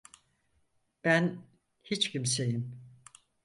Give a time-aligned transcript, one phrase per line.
[1.03, 1.37] Ben
[1.83, 2.81] hiç kimseyim.